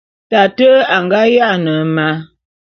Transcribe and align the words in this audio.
Tate 0.29 0.69
a 0.95 0.97
nga 1.03 1.19
ya'ane 1.35 1.73
ma. 1.95 2.07